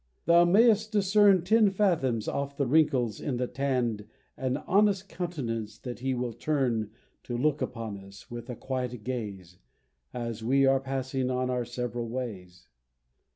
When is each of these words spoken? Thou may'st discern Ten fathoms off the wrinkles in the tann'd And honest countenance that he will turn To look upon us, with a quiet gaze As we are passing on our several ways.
Thou 0.25 0.45
may'st 0.45 0.91
discern 0.91 1.43
Ten 1.43 1.69
fathoms 1.69 2.27
off 2.27 2.57
the 2.57 2.65
wrinkles 2.65 3.21
in 3.21 3.37
the 3.37 3.45
tann'd 3.45 4.07
And 4.35 4.57
honest 4.65 5.07
countenance 5.07 5.77
that 5.77 5.99
he 5.99 6.15
will 6.15 6.33
turn 6.33 6.89
To 7.25 7.37
look 7.37 7.61
upon 7.61 7.99
us, 7.99 8.31
with 8.31 8.49
a 8.49 8.55
quiet 8.55 9.03
gaze 9.03 9.59
As 10.11 10.43
we 10.43 10.65
are 10.65 10.79
passing 10.79 11.29
on 11.29 11.51
our 11.51 11.65
several 11.65 12.09
ways. 12.09 12.67